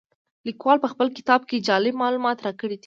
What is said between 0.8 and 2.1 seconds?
په خپل کتاب کې جالب